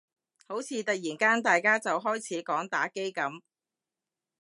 [0.47, 3.39] 好似突然間大家就開始講打機噉